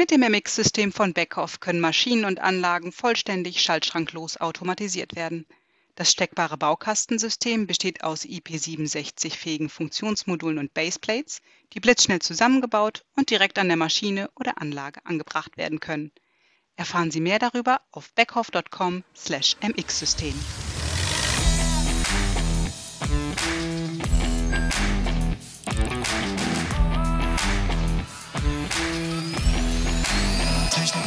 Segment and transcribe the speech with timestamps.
[0.00, 5.44] Mit dem MX-System von Beckhoff können Maschinen und Anlagen vollständig schaltschranklos automatisiert werden.
[5.94, 11.42] Das steckbare Baukastensystem besteht aus IP67-fähigen Funktionsmodulen und Baseplates,
[11.74, 16.12] die blitzschnell zusammengebaut und direkt an der Maschine oder Anlage angebracht werden können.
[16.76, 20.34] Erfahren Sie mehr darüber auf beckhoff.com/mx-System.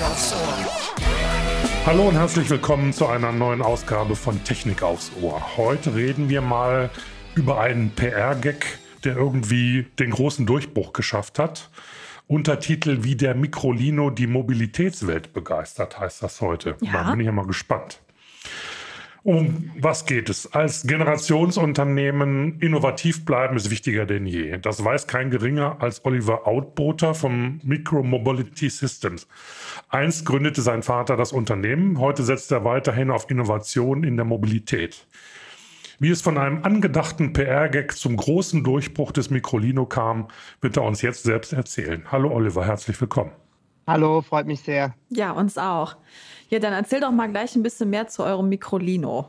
[0.03, 1.85] aufs Ohr.
[1.85, 5.57] Hallo und herzlich willkommen zu einer neuen Ausgabe von Technik aufs Ohr.
[5.57, 6.89] Heute reden wir mal
[7.35, 11.70] über einen PR-Gag, der irgendwie den großen Durchbruch geschafft hat.
[12.27, 16.75] Untertitel wie der Mikrolino die Mobilitätswelt begeistert, heißt das heute.
[16.81, 16.91] Ja.
[16.91, 18.02] Da bin ich ja mal gespannt.
[19.23, 20.51] Um was geht es?
[20.51, 24.57] Als Generationsunternehmen innovativ bleiben ist wichtiger denn je.
[24.57, 29.27] Das weiß kein geringer als Oliver Outboter vom Micromobility Systems.
[29.87, 35.07] Einst gründete sein Vater das Unternehmen, heute setzt er weiterhin auf Innovation in der Mobilität.
[35.99, 40.27] Wie es von einem angedachten PR-Gag zum großen Durchbruch des Microlino kam,
[40.59, 42.03] wird er uns jetzt selbst erzählen.
[42.11, 43.31] Hallo Oliver, herzlich willkommen.
[43.86, 44.94] Hallo, freut mich sehr.
[45.09, 45.95] Ja, uns auch.
[46.50, 49.28] Ja, dann erzähl doch mal gleich ein bisschen mehr zu eurem Microlino.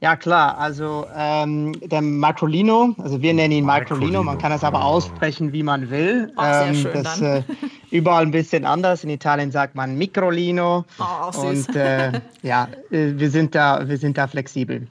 [0.00, 0.58] Ja, klar.
[0.58, 5.62] Also ähm, der Microlino, also wir nennen ihn Microlino, man kann das aber aussprechen, wie
[5.62, 6.32] man will.
[6.36, 7.42] Oh, sehr ähm, schön das äh,
[7.90, 9.02] überall ein bisschen anders.
[9.02, 10.84] In Italien sagt man Microlino.
[10.98, 11.68] Oh, süß.
[11.68, 12.12] Und äh,
[12.42, 14.86] ja, äh, wir sind da, wir sind da flexibel.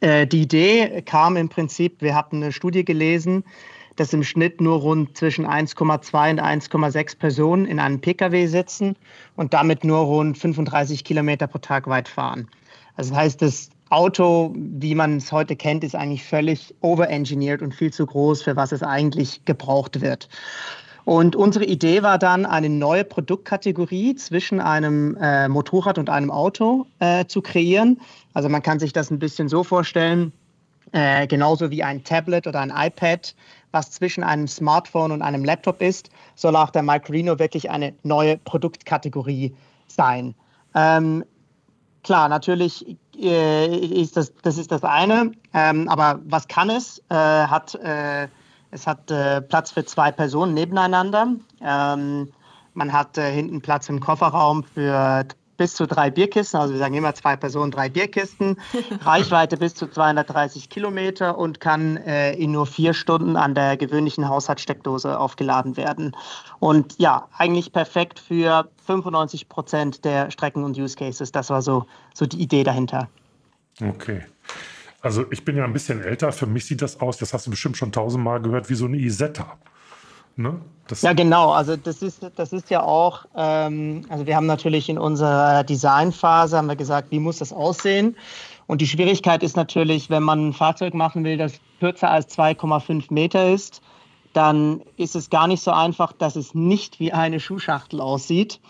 [0.00, 3.44] Äh, die Idee kam im Prinzip, wir hatten eine Studie gelesen,
[4.00, 8.96] dass im Schnitt nur rund zwischen 1,2 und 1,6 Personen in einem Pkw sitzen
[9.36, 12.48] und damit nur rund 35 Kilometer pro Tag weit fahren.
[12.96, 17.74] Also das heißt, das Auto, wie man es heute kennt, ist eigentlich völlig overengineert und
[17.74, 20.28] viel zu groß, für was es eigentlich gebraucht wird.
[21.04, 26.84] Und unsere Idee war dann, eine neue Produktkategorie zwischen einem äh, Motorrad und einem Auto
[26.98, 27.98] äh, zu kreieren.
[28.34, 30.32] Also man kann sich das ein bisschen so vorstellen,
[30.92, 33.34] äh, genauso wie ein Tablet oder ein iPad
[33.72, 38.38] was zwischen einem Smartphone und einem Laptop ist, soll auch der Microlino wirklich eine neue
[38.38, 39.54] Produktkategorie
[39.86, 40.34] sein.
[40.74, 41.24] Ähm,
[42.02, 47.02] klar, natürlich äh, ist das, das ist das eine, ähm, aber was kann es?
[47.08, 48.28] Äh, hat, äh,
[48.70, 51.28] es hat äh, Platz für zwei Personen nebeneinander.
[51.60, 52.32] Ähm,
[52.74, 55.26] man hat äh, hinten Platz im Kofferraum für
[55.58, 58.56] bis zu drei Bierkisten, also wir sagen immer zwei Personen, drei Bierkisten,
[59.02, 64.28] Reichweite bis zu 230 Kilometer und kann äh, in nur vier Stunden an der gewöhnlichen
[64.28, 66.16] Haushaltssteckdose aufgeladen werden.
[66.60, 71.30] Und ja, eigentlich perfekt für 95 Prozent der Strecken und Use Cases.
[71.30, 73.08] Das war so, so die Idee dahinter.
[73.82, 74.22] Okay.
[75.00, 77.50] Also ich bin ja ein bisschen älter, für mich sieht das aus, das hast du
[77.50, 79.58] bestimmt schon tausendmal gehört, wie so eine Isetta.
[80.38, 80.60] Ne?
[81.00, 81.50] ja, genau.
[81.50, 86.56] Also das ist, das ist ja auch, ähm, also wir haben natürlich in unserer Designphase
[86.56, 88.16] haben wir gesagt, wie muss das aussehen?
[88.68, 93.12] Und die Schwierigkeit ist natürlich, wenn man ein Fahrzeug machen will, das kürzer als 2,5
[93.12, 93.82] Meter ist,
[94.32, 98.60] dann ist es gar nicht so einfach, dass es nicht wie eine Schuhschachtel aussieht.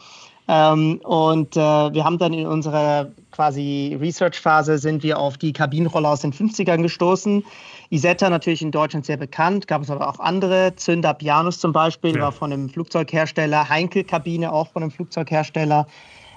[0.48, 6.08] Ähm, und äh, wir haben dann in unserer quasi Research-Phase sind wir auf die Kabinenrolle
[6.08, 7.44] aus den 50ern gestoßen.
[7.90, 10.74] Isetta natürlich in Deutschland sehr bekannt, gab es aber auch andere.
[10.76, 12.22] Zünder Pianus zum Beispiel ja.
[12.22, 15.86] war von einem Flugzeughersteller, Heinkel-Kabine auch von einem Flugzeughersteller.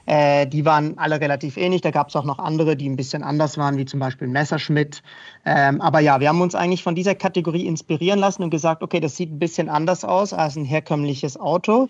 [0.08, 1.82] Äh, die waren alle relativ ähnlich.
[1.82, 5.04] Da gab es auch noch andere, die ein bisschen anders waren, wie zum Beispiel Messerschmitt.
[5.46, 9.00] Ähm, aber ja, wir haben uns eigentlich von dieser Kategorie inspirieren lassen und gesagt, okay,
[9.00, 11.88] das sieht ein bisschen anders aus als ein herkömmliches Auto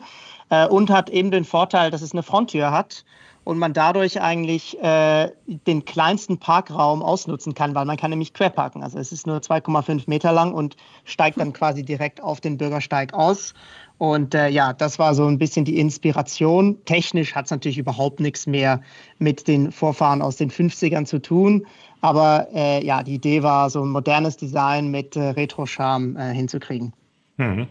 [0.51, 3.03] äh, und hat eben den Vorteil, dass es eine Fronttür hat
[3.43, 8.51] und man dadurch eigentlich äh, den kleinsten Parkraum ausnutzen kann, weil man kann nämlich quer
[8.51, 8.83] parken.
[8.83, 10.75] Also es ist nur 2,5 Meter lang und
[11.05, 13.55] steigt dann quasi direkt auf den Bürgersteig aus.
[13.97, 16.83] Und äh, ja, das war so ein bisschen die Inspiration.
[16.85, 18.81] Technisch hat es natürlich überhaupt nichts mehr
[19.19, 21.65] mit den Vorfahren aus den 50ern zu tun.
[22.01, 26.93] Aber äh, ja, die Idee war, so ein modernes Design mit äh, Retro-Charme äh, hinzukriegen.
[27.37, 27.67] Mhm.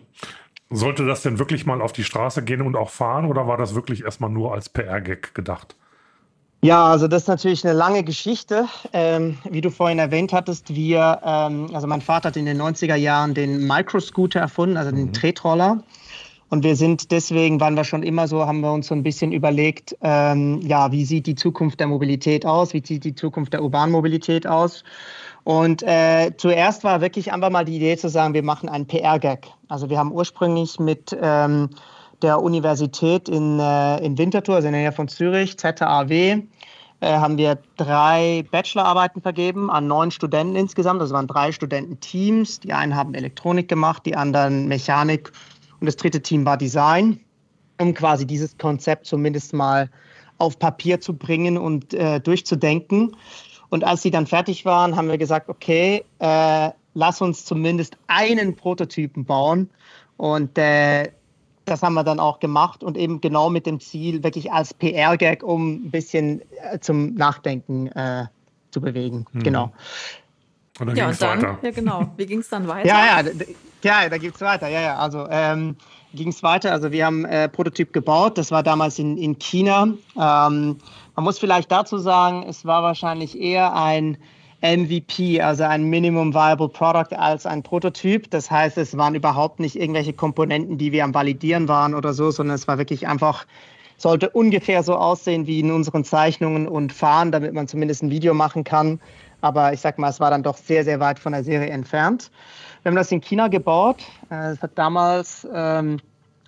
[0.71, 3.75] Sollte das denn wirklich mal auf die Straße gehen und auch fahren oder war das
[3.75, 5.75] wirklich erstmal nur als PR-Gag gedacht?
[6.63, 8.67] Ja, also das ist natürlich eine lange Geschichte.
[8.93, 12.97] Ähm, wie du vorhin erwähnt hattest, wir, ähm, also mein Vater hat in den 90er
[12.97, 15.13] Jahren den Microscooter erfunden, also den mhm.
[15.13, 15.83] Tretroller.
[16.51, 19.33] Und wir sind deswegen, waren wir schon immer so, haben wir uns so ein bisschen
[19.33, 22.75] überlegt, ähm, ja, wie sieht die Zukunft der Mobilität aus?
[22.75, 24.85] Wie sieht die Zukunft der urbanen Mobilität aus?
[25.45, 29.49] Und äh, zuerst war wirklich einfach mal die Idee zu sagen, wir machen einen PR-Gag.
[29.69, 31.71] Also wir haben ursprünglich mit ähm,
[32.23, 36.43] der Universität in, äh, in Winterthur, also in der Nähe von Zürich, ZAW, äh,
[37.01, 41.01] haben wir drei Bachelorarbeiten vergeben an neun Studenten insgesamt.
[41.01, 42.61] Das waren drei Studententeams.
[42.61, 45.33] Die einen haben Elektronik gemacht, die anderen Mechanik
[45.81, 47.21] und das dritte Team war Design.
[47.81, 49.89] um quasi dieses Konzept zumindest mal
[50.37, 53.17] auf Papier zu bringen und äh, durchzudenken.
[53.71, 58.57] Und als sie dann fertig waren, haben wir gesagt, okay, äh, lass uns zumindest einen
[58.57, 59.71] Prototypen bauen.
[60.17, 61.11] Und äh,
[61.65, 65.43] das haben wir dann auch gemacht und eben genau mit dem Ziel, wirklich als PR-Gag,
[65.43, 68.27] um ein bisschen äh, zum Nachdenken äh,
[68.73, 69.25] zu bewegen.
[69.33, 69.43] Mhm.
[69.43, 69.73] Genau.
[70.81, 71.59] Und dann ja, ging es weiter.
[71.63, 72.11] Ja, genau.
[72.17, 72.89] Wie ging es dann weiter?
[72.89, 73.33] ja, ja,
[73.83, 74.69] ja, da geht es weiter.
[74.69, 74.97] Ja, ja.
[74.97, 75.77] Also ähm,
[76.15, 76.73] ging es weiter.
[76.73, 78.39] Also wir haben äh, Prototyp gebaut.
[78.39, 79.89] Das war damals in, in China.
[80.17, 80.77] Ähm,
[81.17, 84.17] man muss vielleicht dazu sagen, es war wahrscheinlich eher ein
[84.63, 88.31] MVP, also ein Minimum Viable Product als ein Prototyp.
[88.31, 92.31] Das heißt, es waren überhaupt nicht irgendwelche Komponenten, die wir am Validieren waren oder so,
[92.31, 93.47] sondern es war wirklich einfach,
[93.97, 98.35] sollte ungefähr so aussehen wie in unseren Zeichnungen und fahren, damit man zumindest ein Video
[98.35, 99.01] machen kann.
[99.41, 102.31] Aber ich sag mal, es war dann doch sehr, sehr weit von der Serie entfernt.
[102.83, 104.03] Wir haben das in China gebaut.
[104.31, 106.01] Es hat damals ähm,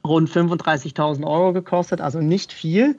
[0.05, 2.97] rund 35.000 Euro gekostet, also nicht viel.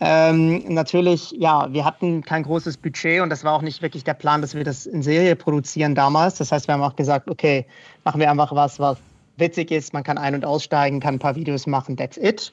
[0.00, 4.14] Ähm, natürlich, ja, wir hatten kein großes Budget und das war auch nicht wirklich der
[4.14, 6.36] Plan, dass wir das in Serie produzieren damals.
[6.36, 7.66] Das heißt, wir haben auch gesagt, okay,
[8.04, 8.98] machen wir einfach was, was
[9.38, 12.52] witzig ist, man kann ein- und aussteigen, kann ein paar Videos machen, that's it.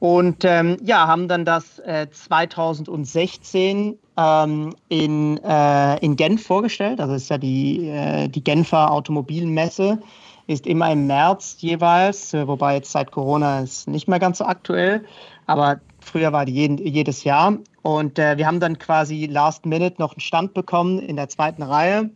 [0.00, 7.00] Und ähm, ja, haben dann das äh, 2016 ähm, in, äh, in Genf vorgestellt.
[7.00, 10.00] Also ist ja die, äh, die Genfer Automobilmesse,
[10.46, 14.44] ist immer im März jeweils, äh, wobei jetzt seit Corona ist nicht mehr ganz so
[14.46, 15.04] aktuell.
[15.46, 17.58] Aber Früher war die jeden, jedes Jahr.
[17.82, 21.62] Und äh, wir haben dann quasi last minute noch einen Stand bekommen in der zweiten
[21.62, 22.10] Reihe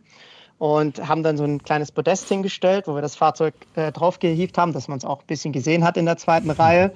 [0.57, 4.73] und haben dann so ein kleines Podest hingestellt, wo wir das Fahrzeug äh, draufgehievt haben,
[4.73, 6.93] dass man es auch ein bisschen gesehen hat in der zweiten Reihe.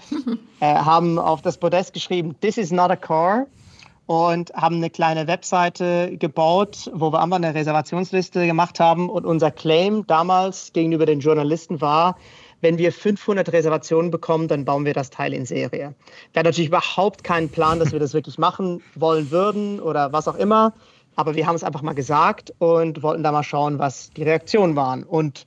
[0.60, 3.48] äh, haben auf das Podest geschrieben, This is not a car.
[4.06, 9.08] Und haben eine kleine Webseite gebaut, wo wir einfach eine Reservationsliste gemacht haben.
[9.08, 12.18] Und unser Claim damals gegenüber den Journalisten war,
[12.62, 15.94] wenn wir 500 Reservationen bekommen, dann bauen wir das Teil in Serie.
[16.34, 20.28] Wir hatten natürlich überhaupt keinen Plan, dass wir das wirklich machen wollen würden oder was
[20.28, 20.74] auch immer.
[21.19, 24.77] Aber wir haben es einfach mal gesagt und wollten da mal schauen, was die Reaktionen
[24.77, 25.04] waren.
[25.04, 25.44] Und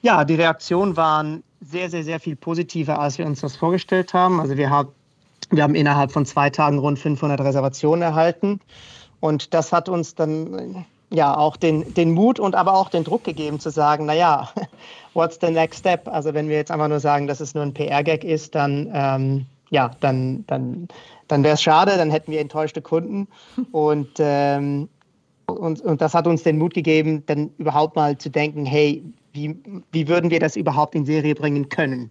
[0.00, 4.40] ja, die Reaktionen waren sehr, sehr, sehr viel positiver, als wir uns das vorgestellt haben.
[4.40, 4.88] Also wir haben,
[5.50, 8.58] wir haben innerhalb von zwei Tagen rund 500 Reservationen erhalten.
[9.20, 13.22] Und das hat uns dann ja auch den, den Mut und aber auch den Druck
[13.22, 14.48] gegeben zu sagen, naja,
[15.12, 16.08] what's the next step?
[16.08, 19.46] Also wenn wir jetzt einfach nur sagen, dass es nur ein PR-Gag ist, dann ähm,
[19.68, 20.88] ja, dann, dann,
[21.28, 23.26] dann wäre es schade, dann hätten wir enttäuschte Kunden.
[23.72, 24.88] Und, ähm,
[25.52, 29.56] und, und das hat uns den Mut gegeben, dann überhaupt mal zu denken, hey, wie,
[29.92, 32.10] wie würden wir das überhaupt in Serie bringen können?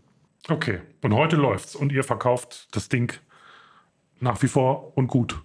[0.50, 3.14] Okay, und heute läuft's und ihr verkauft das Ding
[4.20, 5.40] nach wie vor und gut.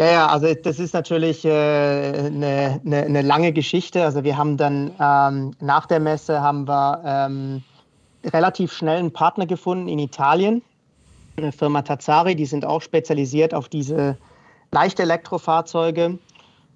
[0.00, 4.04] Ja, ja, also das ist natürlich äh, eine, eine, eine, lange Geschichte.
[4.04, 7.62] Also wir haben dann ähm, nach der Messe haben wir ähm,
[8.24, 10.62] relativ schnell einen Partner gefunden in Italien,
[11.36, 14.16] eine Firma Tazzari, die sind auch spezialisiert auf diese
[14.70, 16.18] leichte Elektrofahrzeuge.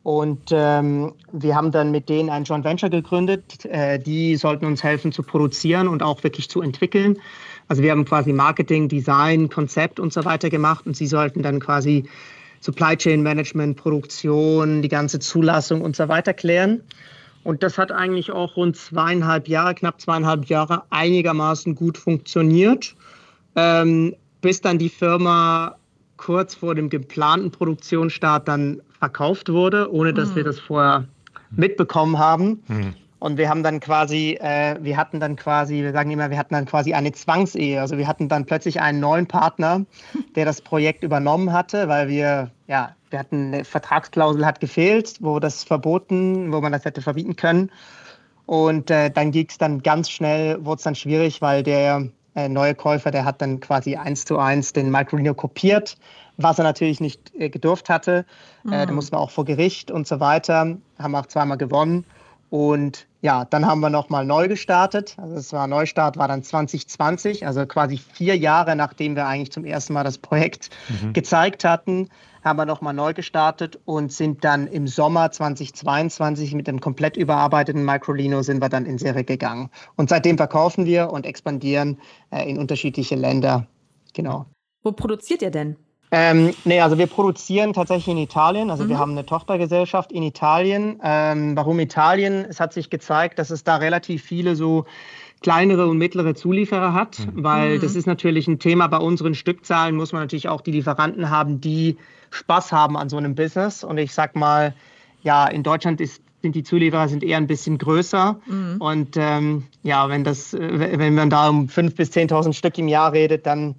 [0.03, 3.65] Und ähm, wir haben dann mit denen ein Joint Venture gegründet.
[3.67, 7.19] Äh, die sollten uns helfen zu produzieren und auch wirklich zu entwickeln.
[7.69, 11.61] Also wir haben quasi Marketing, Design, Konzept und so weiter gemacht und sie sollten dann
[11.61, 12.05] quasi
[12.61, 16.83] Supply Chain Management, Produktion, die ganze Zulassung und so weiter klären.
[17.45, 22.95] Und das hat eigentlich auch rund zweieinhalb Jahre, knapp zweieinhalb Jahre einigermaßen gut funktioniert,
[23.57, 25.77] ähm, bis dann die Firma
[26.17, 30.37] kurz vor dem geplanten Produktionsstart dann verkauft wurde, ohne dass mhm.
[30.37, 31.09] wir das vorher
[31.51, 32.63] mitbekommen haben.
[32.69, 32.95] Mhm.
[33.19, 36.55] Und wir haben dann quasi, äh, wir hatten dann quasi, wir sagen immer, wir hatten
[36.55, 37.81] dann quasi eine Zwangsehe.
[37.81, 39.85] Also wir hatten dann plötzlich einen neuen Partner,
[40.37, 45.41] der das Projekt übernommen hatte, weil wir, ja, wir hatten eine Vertragsklausel hat gefehlt, wo
[45.41, 47.73] das verboten, wo man das hätte verbieten können.
[48.47, 52.49] Und äh, dann ging es dann ganz schnell, wurde es dann schwierig, weil der äh,
[52.49, 55.97] neue Käufer, der hat dann quasi eins zu eins den Microlino kopiert,
[56.37, 58.25] was er natürlich nicht äh, gedurft hatte.
[58.65, 58.71] Mhm.
[58.71, 62.05] da mussten wir auch vor Gericht und so weiter, haben auch zweimal gewonnen.
[62.53, 65.17] Und ja, dann haben wir nochmal neu gestartet.
[65.17, 69.65] Also es war Neustart, war dann 2020, also quasi vier Jahre nachdem wir eigentlich zum
[69.65, 71.15] ersten Mal das Projekt mhm.
[71.15, 72.11] gezeigt hatten,
[72.45, 77.87] haben wir nochmal neu gestartet und sind dann im Sommer 2022 mit dem komplett überarbeiteten
[77.87, 79.71] Microlino sind wir dann in Serie gegangen.
[79.97, 83.67] Und seitdem verkaufen wir und expandieren äh, in unterschiedliche Länder.
[84.13, 84.45] Genau.
[84.83, 85.79] Wo produziert ihr denn?
[86.15, 88.71] Ähm, nee, also wir produzieren tatsächlich in Italien.
[88.71, 88.91] Also mhm.
[88.91, 91.01] wir haben eine Tochtergesellschaft in Italien.
[91.03, 92.45] Ähm, warum Italien?
[92.45, 94.85] Es hat sich gezeigt, dass es da relativ viele so
[95.41, 97.43] kleinere und mittlere Zulieferer hat, mhm.
[97.43, 97.81] weil mhm.
[97.81, 98.89] das ist natürlich ein Thema.
[98.89, 101.97] Bei unseren Stückzahlen muss man natürlich auch die Lieferanten haben, die
[102.31, 103.83] Spaß haben an so einem Business.
[103.83, 104.75] Und ich sag mal,
[105.23, 108.41] ja, in Deutschland ist sind die Zulieferer sind eher ein bisschen größer.
[108.47, 108.77] Mhm.
[108.81, 113.13] Und ähm, ja, wenn, das, wenn man da um 5.000 bis 10.000 Stück im Jahr
[113.13, 113.77] redet, dann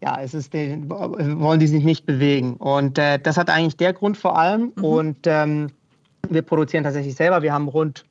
[0.00, 2.54] ja, es ist, wollen die sich nicht bewegen.
[2.54, 4.72] Und äh, das hat eigentlich der Grund vor allem.
[4.76, 4.84] Mhm.
[4.84, 5.70] Und ähm,
[6.28, 7.42] wir produzieren tatsächlich selber.
[7.42, 8.04] Wir haben rund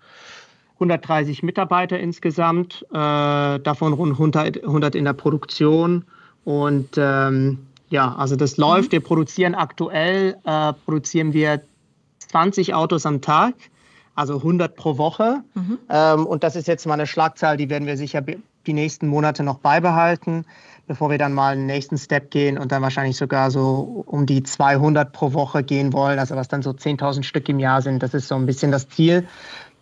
[0.76, 6.04] 130 Mitarbeiter insgesamt, äh, davon rund 100, 100 in der Produktion.
[6.44, 8.90] Und ähm, ja, also das läuft.
[8.90, 8.94] Mhm.
[8.94, 11.62] Wir produzieren aktuell, äh, produzieren wir
[12.20, 13.54] 20 Autos am Tag,
[14.16, 15.44] also 100 pro Woche.
[15.56, 15.80] Mhm.
[15.90, 18.22] Ähm, und das ist jetzt mal eine Schlagzahl, die werden wir sicher
[18.68, 20.46] die nächsten Monate noch beibehalten,
[20.86, 24.44] bevor wir dann mal einen nächsten Step gehen und dann wahrscheinlich sogar so um die
[24.44, 28.04] 200 pro Woche gehen wollen, also was dann so 10.000 Stück im Jahr sind.
[28.04, 29.28] Das ist so ein bisschen das Ziel.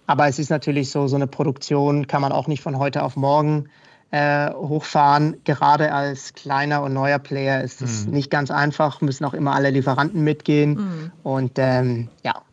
[0.08, 3.16] Aber es ist natürlich so, so eine Produktion kann man auch nicht von heute auf
[3.16, 3.70] morgen
[4.12, 5.38] äh, hochfahren.
[5.44, 8.14] Gerade als kleiner und neuer Player ist es mhm.
[8.14, 10.76] nicht ganz einfach, müssen auch immer alle Lieferanten mitgehen.
[10.76, 11.12] Mhm.
[11.24, 12.45] Und ähm, ja.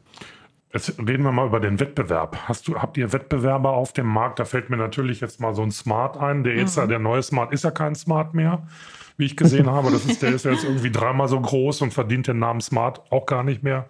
[0.72, 2.48] Jetzt reden wir mal über den Wettbewerb.
[2.48, 4.38] Hast du, habt ihr Wettbewerber auf dem Markt?
[4.38, 6.44] Da fällt mir natürlich jetzt mal so ein Smart ein.
[6.44, 6.88] Der jetzt, mhm.
[6.88, 8.62] der neue Smart ist ja kein Smart mehr,
[9.18, 9.90] wie ich gesehen habe.
[9.90, 13.26] Das ist, der ist jetzt irgendwie dreimal so groß und verdient den Namen Smart auch
[13.26, 13.88] gar nicht mehr.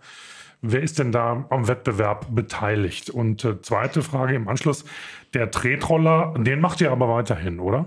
[0.61, 3.11] Wer ist denn da am Wettbewerb beteiligt?
[3.11, 4.85] Und äh, zweite Frage im Anschluss,
[5.35, 7.87] der Tretroller, den macht ihr aber weiterhin, oder?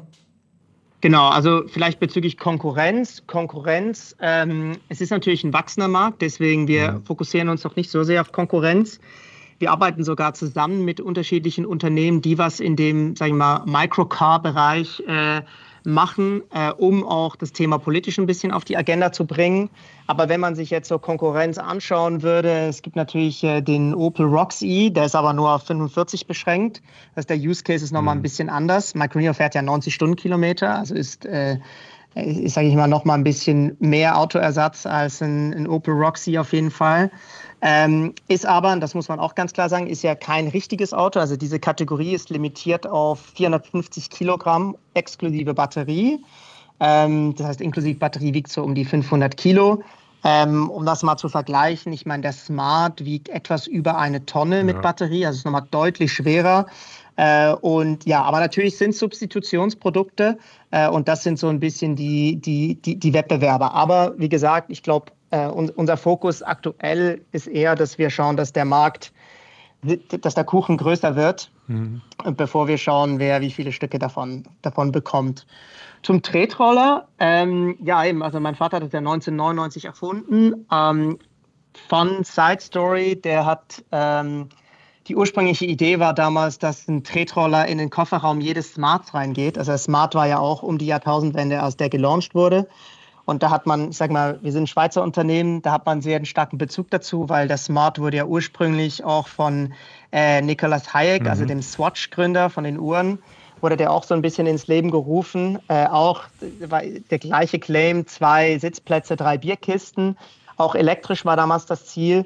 [1.05, 3.21] Genau, also vielleicht bezüglich Konkurrenz.
[3.27, 7.01] Konkurrenz, ähm, es ist natürlich ein wachsender Markt, deswegen wir ja.
[7.05, 9.00] fokussieren uns noch nicht so sehr auf Konkurrenz.
[9.59, 15.01] Wir arbeiten sogar zusammen mit unterschiedlichen Unternehmen, die was in dem, sagen wir mal, Microcar-Bereich
[15.01, 15.43] äh,
[15.86, 19.70] machen, äh, um auch das Thema politisch ein bisschen auf die Agenda zu bringen.
[20.08, 24.25] Aber wenn man sich jetzt so Konkurrenz anschauen würde, es gibt natürlich äh, den Opel
[24.25, 26.82] Roxy, der ist aber nur auf 45 beschränkt.
[27.15, 28.20] Das heißt, der Use Case ist nochmal mhm.
[28.20, 28.96] ein bisschen anders.
[28.96, 31.62] Mike Reno fährt ja 90 Stundenkilometer, also ist äh, ist,
[32.15, 36.53] sage ich mal, noch mal ein bisschen mehr Autoersatz als ein, ein Opel Roxy auf
[36.53, 37.12] jeden Fall.
[37.62, 41.19] Ähm, ist aber, das muss man auch ganz klar sagen, ist ja kein richtiges Auto.
[41.19, 46.24] Also diese Kategorie ist limitiert auf 450 Kilogramm exklusive Batterie.
[46.79, 49.84] Ähm, das heißt, inklusive Batterie wiegt so um die 500 Kilo.
[50.27, 54.63] Ähm, um das mal zu vergleichen, ich meine, der Smart wiegt etwas über eine Tonne
[54.63, 56.65] mit Batterie, also ist nochmal deutlich schwerer.
[57.15, 60.39] Äh, und ja, aber natürlich sind Substitutionsprodukte
[60.72, 63.75] äh, und das sind so ein bisschen die, die, die, die Wettbewerber.
[63.75, 68.36] Aber wie gesagt, ich glaube, äh, un unser Fokus aktuell ist eher, dass wir schauen,
[68.36, 69.13] dass der Markt,
[70.22, 72.01] dass der Kuchen größer wird, mhm.
[72.36, 75.45] bevor wir schauen, wer wie viele Stücke davon, davon bekommt.
[76.03, 80.65] Zum Tretroller, ähm, ja eben, also mein Vater hat das ja 1999 erfunden.
[80.72, 81.17] Ähm,
[81.89, 84.50] Fun Side Story, der hat ähm,
[85.07, 89.57] die ursprüngliche Idee war damals, dass ein Tretroller in den Kofferraum jedes Smarts reingeht.
[89.57, 92.67] Also Smart war ja auch um die Jahrtausendwende, als der gelauncht wurde.
[93.25, 96.01] Und da hat man, ich sag mal, wir sind ein Schweizer Unternehmen, da hat man
[96.01, 99.74] sehr einen starken Bezug dazu, weil das Smart wurde ja ursprünglich auch von
[100.12, 101.29] äh, Nicholas Hayek, also mhm.
[101.29, 103.20] also dem Swatch-Gründer von den Uhren,
[103.62, 105.58] wurde der auch so ein bisschen ins Leben gerufen.
[105.70, 110.17] Äh, auch der gleiche Claim, zwei Sitzplätze, drei Bierkisten.
[110.58, 112.25] Auch elektrisch war damals das Ziel.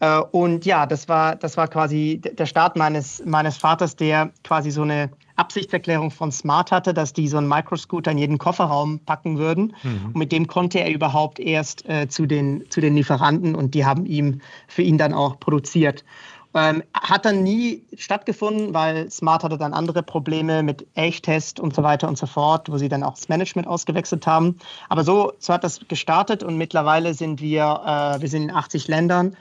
[0.00, 4.70] Äh, und ja, das war, das war quasi der Start meines, meines Vaters, der quasi
[4.70, 9.38] so eine Absichtserklärung von Smart hatte, dass die so einen Microscooter in jeden Kofferraum packen
[9.38, 9.74] würden.
[9.82, 10.06] Mhm.
[10.06, 13.86] Und mit dem konnte er überhaupt erst äh, zu, den, zu den Lieferanten und die
[13.86, 16.04] haben ihm für ihn dann auch produziert.
[16.52, 21.84] Ähm, hat dann nie stattgefunden, weil Smart hatte dann andere Probleme mit Elchtest und so
[21.84, 24.58] weiter und so fort, wo sie dann auch das Management ausgewechselt haben.
[24.88, 28.88] Aber so, so hat das gestartet und mittlerweile sind wir, äh, wir sind in 80
[28.88, 29.36] Ländern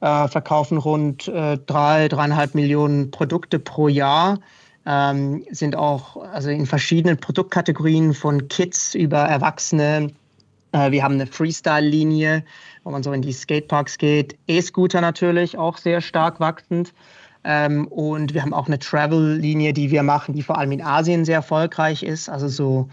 [0.00, 4.38] äh, verkaufen rund äh, drei, dreieinhalb Millionen Produkte pro Jahr.
[4.84, 10.12] Ähm, sind auch also in verschiedenen Produktkategorien von Kids über Erwachsene.
[10.72, 12.44] Äh, wir haben eine Freestyle-Linie,
[12.84, 14.36] wo man so in die Skateparks geht.
[14.46, 16.92] E-Scooter natürlich auch sehr stark wachsend.
[17.42, 21.24] Ähm, und wir haben auch eine Travel-Linie, die wir machen, die vor allem in Asien
[21.24, 22.28] sehr erfolgreich ist.
[22.28, 22.88] Also so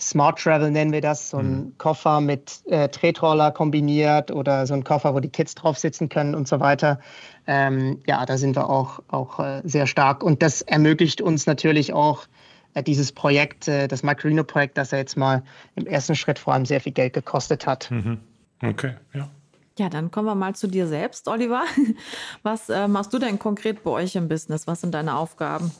[0.00, 1.78] Smart Travel nennen wir das, so ein mhm.
[1.78, 6.34] Koffer mit äh, Tretroller kombiniert oder so ein Koffer, wo die Kids drauf sitzen können
[6.34, 7.00] und so weiter.
[7.46, 10.22] Ähm, ja, da sind wir auch, auch äh, sehr stark.
[10.22, 12.26] Und das ermöglicht uns natürlich auch
[12.74, 15.42] äh, dieses Projekt, äh, das Microrino-Projekt, das ja jetzt mal
[15.74, 17.90] im ersten Schritt vor allem sehr viel Geld gekostet hat.
[17.90, 18.18] Mhm.
[18.62, 19.28] Okay, ja.
[19.78, 21.62] Ja, dann kommen wir mal zu dir selbst, Oliver.
[22.42, 24.66] Was äh, machst du denn konkret bei euch im Business?
[24.66, 25.70] Was sind deine Aufgaben?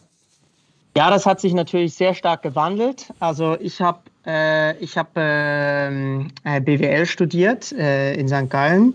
[0.96, 3.12] Ja, das hat sich natürlich sehr stark gewandelt.
[3.20, 8.50] Also ich habe ich hab, ähm, äh, BWL studiert äh, in St.
[8.50, 8.94] Gallen,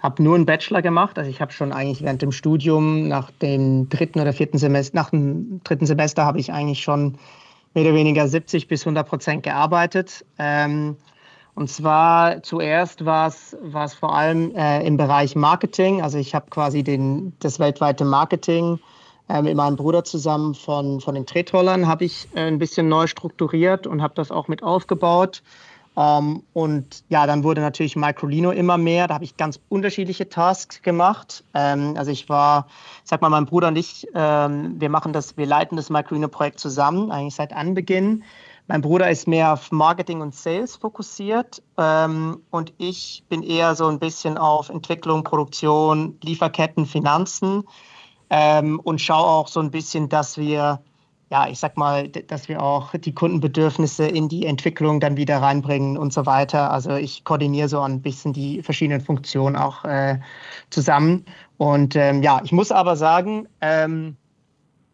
[0.00, 1.18] habe nur einen Bachelor gemacht.
[1.18, 5.10] Also ich habe schon eigentlich während dem Studium nach dem dritten oder vierten Semester, nach
[5.10, 7.18] dem dritten Semester habe ich eigentlich schon
[7.74, 10.24] mehr oder weniger 70 bis 100 Prozent gearbeitet.
[10.38, 10.96] Ähm,
[11.54, 16.02] Und zwar zuerst war es vor allem äh, im Bereich Marketing.
[16.02, 18.99] Also ich habe quasi den, das weltweite Marketing äh,
[19.42, 23.86] mit meinem Bruder zusammen von, von den Tretrollern habe ich äh, ein bisschen neu strukturiert
[23.86, 25.42] und habe das auch mit aufgebaut.
[25.96, 29.06] Ähm, und ja, dann wurde natürlich Microlino immer mehr.
[29.06, 31.44] Da habe ich ganz unterschiedliche Tasks gemacht.
[31.54, 32.66] Ähm, also ich war,
[33.04, 37.10] sag mal, mein Bruder und ich, ähm, wir machen das, wir leiten das Microlino-Projekt zusammen,
[37.10, 38.24] eigentlich seit Anbeginn.
[38.68, 43.88] Mein Bruder ist mehr auf Marketing und Sales fokussiert ähm, und ich bin eher so
[43.88, 47.64] ein bisschen auf Entwicklung, Produktion, Lieferketten, Finanzen
[48.30, 50.80] ähm, und schaue auch so ein bisschen, dass wir,
[51.30, 55.98] ja, ich sag mal, dass wir auch die Kundenbedürfnisse in die Entwicklung dann wieder reinbringen
[55.98, 56.70] und so weiter.
[56.70, 60.18] Also ich koordiniere so ein bisschen die verschiedenen Funktionen auch äh,
[60.70, 61.24] zusammen.
[61.58, 64.16] Und ähm, ja, ich muss aber sagen, ähm,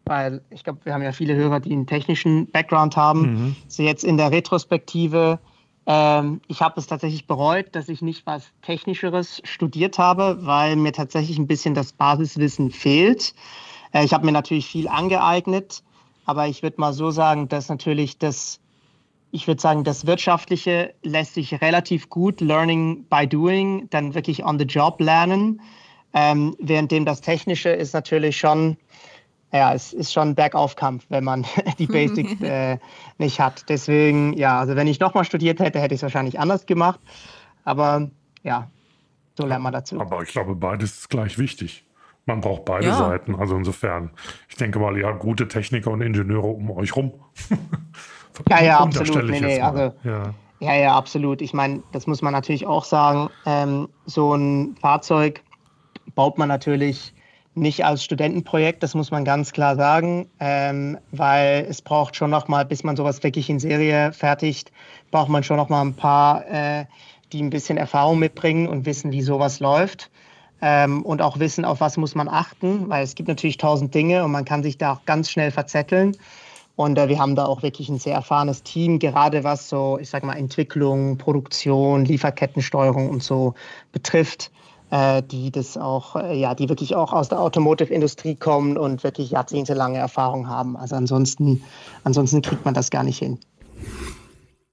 [0.05, 3.21] weil ich glaube, wir haben ja viele Hörer, die einen technischen Background haben.
[3.21, 3.55] Mhm.
[3.67, 5.39] So jetzt in der Retrospektive,
[5.87, 10.91] ähm, ich habe es tatsächlich bereut, dass ich nicht was Technischeres studiert habe, weil mir
[10.91, 13.33] tatsächlich ein bisschen das Basiswissen fehlt.
[13.93, 15.83] Äh, ich habe mir natürlich viel angeeignet,
[16.25, 18.59] aber ich würde mal so sagen, dass natürlich das,
[19.31, 24.59] ich würde sagen, das Wirtschaftliche lässt sich relativ gut Learning by Doing, dann wirklich on
[24.59, 25.61] the job lernen.
[26.13, 28.75] Ähm, währenddem das Technische ist natürlich schon
[29.53, 31.45] ja, es ist schon ein Bergaufkampf, wenn man
[31.79, 32.77] die Basics äh,
[33.17, 33.69] nicht hat.
[33.69, 36.99] Deswegen, ja, also wenn ich nochmal studiert hätte, hätte ich es wahrscheinlich anders gemacht.
[37.63, 38.09] Aber
[38.43, 38.69] ja,
[39.37, 39.99] so lernt man dazu.
[39.99, 41.85] Aber ich glaube, beides ist gleich wichtig.
[42.25, 42.97] Man braucht beide ja.
[42.97, 43.35] Seiten.
[43.35, 44.11] Also insofern,
[44.49, 47.13] ich denke mal, ja, gute Techniker und Ingenieure um euch rum.
[48.49, 49.29] ja, ja, absolut.
[49.29, 50.33] Nee, nee, also, ja.
[50.59, 51.41] ja, ja, absolut.
[51.41, 53.29] Ich meine, das muss man natürlich auch sagen.
[53.45, 55.41] Ähm, so ein Fahrzeug
[56.15, 57.13] baut man natürlich
[57.57, 62.47] nicht als Studentenprojekt, das muss man ganz klar sagen, ähm, weil es braucht schon noch
[62.47, 64.71] mal, bis man sowas wirklich in Serie fertigt,
[65.11, 66.85] braucht man schon noch mal ein paar, äh,
[67.33, 70.09] die ein bisschen Erfahrung mitbringen und wissen, wie sowas läuft.
[70.61, 74.23] Ähm, und auch wissen, auf was muss man achten, weil es gibt natürlich tausend Dinge
[74.23, 76.17] und man kann sich da auch ganz schnell verzetteln.
[76.75, 80.09] Und äh, wir haben da auch wirklich ein sehr erfahrenes Team, gerade was so, ich
[80.09, 83.55] sag mal, Entwicklung, Produktion, Lieferkettensteuerung und so
[83.91, 84.51] betrifft
[85.21, 89.97] die das auch, äh, ja, die wirklich auch aus der Automotive-Industrie kommen und wirklich jahrzehntelange
[89.97, 90.77] Erfahrung haben.
[90.77, 91.63] Also ansonsten,
[92.03, 93.39] ansonsten kriegt man das gar nicht hin.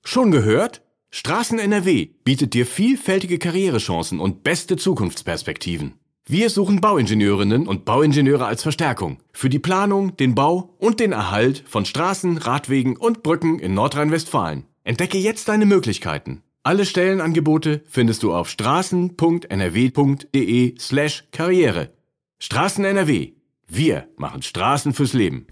[0.04, 0.82] Schon gehört?
[1.10, 5.94] Straßen NRW bietet dir vielfältige Karrierechancen und beste Zukunftsperspektiven.
[6.26, 11.62] Wir suchen Bauingenieurinnen und Bauingenieure als Verstärkung für die Planung, den Bau und den Erhalt
[11.66, 14.64] von Straßen, Radwegen und Brücken in Nordrhein-Westfalen.
[14.84, 21.90] Entdecke jetzt deine Möglichkeiten alle Stellenangebote findest du auf straßen.nrw.de slash Karriere.
[22.38, 23.32] Straßen NRW.
[23.68, 25.46] Wir machen Straßen fürs Leben.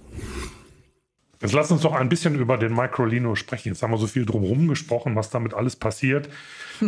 [1.42, 3.68] Jetzt lass uns doch ein bisschen über den Microlino sprechen.
[3.68, 6.30] Jetzt haben wir so viel drumherum gesprochen, was damit alles passiert.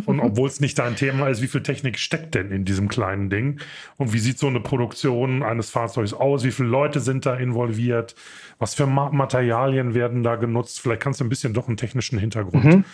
[0.06, 3.28] Und obwohl es nicht dein Thema ist, wie viel Technik steckt denn in diesem kleinen
[3.28, 3.60] Ding?
[3.96, 6.44] Und wie sieht so eine Produktion eines Fahrzeugs aus?
[6.44, 8.14] Wie viele Leute sind da involviert?
[8.58, 10.80] Was für Materialien werden da genutzt?
[10.80, 12.84] Vielleicht kannst du ein bisschen doch einen technischen Hintergrund mhm.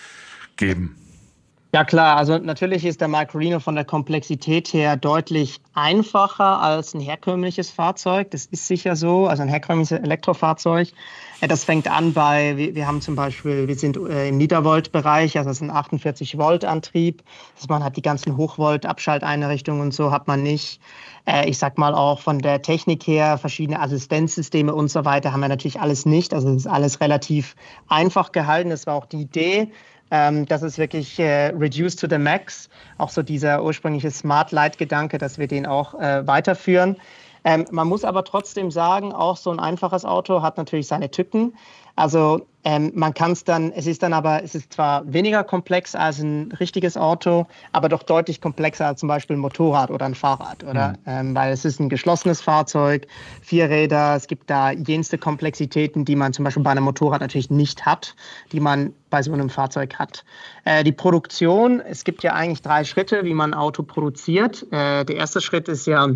[0.57, 0.97] geben.
[1.73, 7.01] Ja klar, also natürlich ist der Microlino von der Komplexität her deutlich einfacher als ein
[7.01, 8.33] herkömmliches Fahrzeug.
[8.33, 10.89] Das ist sicher so, also ein herkömmliches Elektrofahrzeug.
[11.41, 15.61] Das fängt an bei, wir haben zum Beispiel, wir sind äh, im Niedervolt-Bereich, also das
[15.61, 17.23] ist ein 48-Volt-Antrieb.
[17.55, 20.81] Also man hat die ganzen Hochvolt-Abschalteinrichtungen und so hat man nicht.
[21.25, 25.41] Äh, ich sag mal auch von der Technik her, verschiedene Assistenzsysteme und so weiter haben
[25.41, 26.35] wir natürlich alles nicht.
[26.35, 27.55] Also es ist alles relativ
[27.87, 28.71] einfach gehalten.
[28.71, 29.71] Das war auch die Idee
[30.11, 32.69] ähm, das ist wirklich äh, reduced to the max.
[32.99, 36.97] Auch so dieser ursprüngliche Smart Light-Gedanke, dass wir den auch äh, weiterführen.
[37.45, 41.55] Ähm, man muss aber trotzdem sagen, auch so ein einfaches Auto hat natürlich seine Tücken.
[41.97, 45.95] Also ähm, man kann es dann, es ist dann aber, es ist zwar weniger komplex
[45.95, 50.15] als ein richtiges Auto, aber doch deutlich komplexer als zum Beispiel ein Motorrad oder ein
[50.15, 50.89] Fahrrad, oder?
[50.89, 50.97] Mhm.
[51.07, 53.07] Ähm, weil es ist ein geschlossenes Fahrzeug,
[53.41, 57.51] vier Räder, es gibt da jenste Komplexitäten, die man zum Beispiel bei einem Motorrad natürlich
[57.51, 58.15] nicht hat,
[58.53, 60.25] die man bei so einem Fahrzeug hat.
[60.65, 64.67] Äh, die Produktion, es gibt ja eigentlich drei Schritte, wie man ein Auto produziert.
[64.71, 66.09] Äh, der erste Schritt ist ja,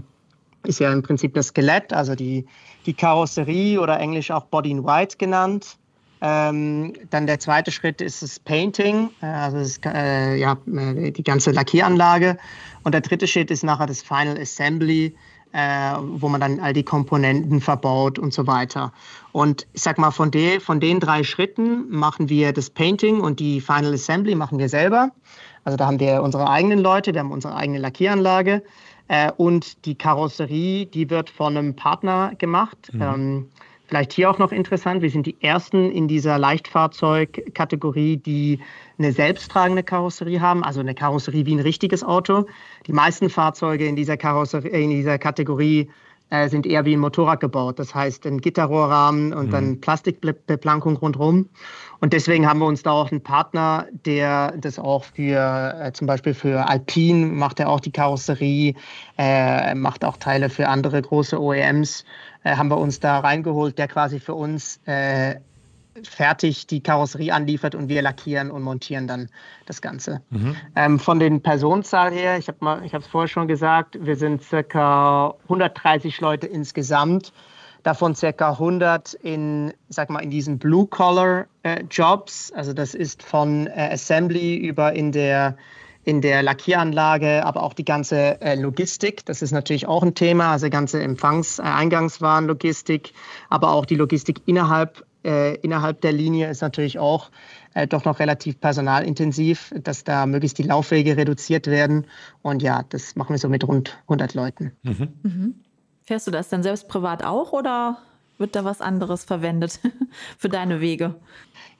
[0.65, 2.47] ist ja im Prinzip das Skelett, also die,
[2.87, 5.77] die Karosserie oder englisch auch Body in White genannt.
[6.21, 11.23] Ähm, dann der zweite Schritt ist das Painting, äh, also das, äh, ja, äh, die
[11.23, 12.39] ganze Lackieranlage.
[12.83, 15.15] Und der dritte Schritt ist nachher das Final Assembly,
[15.53, 18.93] äh, wo man dann all die Komponenten verbaut und so weiter.
[19.33, 23.39] Und ich sag mal, von, de, von den drei Schritten machen wir das Painting und
[23.39, 25.11] die Final Assembly machen wir selber.
[25.65, 28.63] Also da haben wir unsere eigenen Leute, wir haben unsere eigene Lackieranlage.
[29.09, 32.91] Äh, und die Karosserie, die wird von einem Partner gemacht.
[32.93, 33.03] Mhm.
[33.03, 33.49] Ähm,
[33.87, 38.61] vielleicht hier auch noch interessant, wir sind die Ersten in dieser Leichtfahrzeugkategorie, die
[38.99, 42.47] eine selbsttragende Karosserie haben, also eine Karosserie wie ein richtiges Auto.
[42.87, 45.91] Die meisten Fahrzeuge in dieser, Karosserie, in dieser Kategorie
[46.31, 47.79] äh, sind eher wie ein Motorrad gebaut.
[47.79, 49.51] Das heißt, ein Gitterrohrrahmen und mhm.
[49.51, 51.49] dann Plastikbeplankung rundherum.
[52.01, 56.07] Und deswegen haben wir uns da auch einen Partner, der das auch für äh, zum
[56.07, 58.75] Beispiel für Alpine macht er auch die Karosserie,
[59.19, 62.05] äh, macht auch Teile für andere große OEMs,
[62.43, 65.37] äh, haben wir uns da reingeholt, der quasi für uns äh,
[66.03, 69.29] fertig die Karosserie anliefert und wir lackieren und montieren dann
[69.67, 70.21] das Ganze.
[70.31, 70.57] Mhm.
[70.75, 76.21] Ähm, von den Personenzahl her, ich habe es vorher schon gesagt, wir sind circa 130
[76.21, 77.33] Leute insgesamt,
[77.85, 82.51] davon circa 100 in, sag mal, in diesen Blue-Collar-Jobs.
[82.51, 85.57] Äh, also das ist von äh, Assembly über in der
[86.07, 89.25] in der Lackieranlage, aber auch die ganze äh, Logistik.
[89.25, 93.15] Das ist natürlich auch ein Thema, also ganze Empfangs-, äh, Eingangswarenlogistik,
[93.49, 97.31] aber auch die Logistik innerhalb äh, innerhalb der Linie ist natürlich auch
[97.73, 102.07] äh, doch noch relativ personalintensiv, dass da möglichst die Laufwege reduziert werden.
[102.43, 104.73] Und ja, das machen wir so mit rund 100 Leuten.
[104.83, 105.09] Mhm.
[105.23, 105.55] Mhm.
[106.07, 107.99] Fährst du das denn selbst privat auch oder
[108.37, 109.81] wird da was anderes verwendet
[110.39, 111.15] für deine Wege?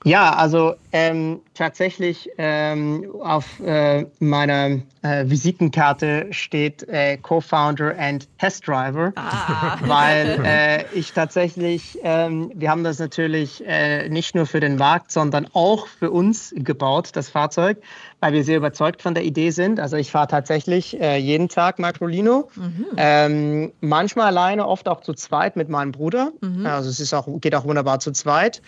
[0.03, 8.67] Ja, also ähm, tatsächlich ähm, auf äh, meiner äh, Visitenkarte steht äh, Co-Founder and Test
[8.67, 9.77] Driver, ah.
[9.87, 15.11] weil äh, ich tatsächlich, ähm, wir haben das natürlich äh, nicht nur für den Markt,
[15.11, 17.81] sondern auch für uns gebaut, das Fahrzeug,
[18.19, 19.79] weil wir sehr überzeugt von der Idee sind.
[19.79, 22.85] Also ich fahre tatsächlich äh, jeden Tag Macrolino, mhm.
[22.97, 26.31] ähm, manchmal alleine, oft auch zu zweit mit meinem Bruder.
[26.41, 26.67] Mhm.
[26.67, 28.61] Also es ist auch, geht auch wunderbar zu zweit.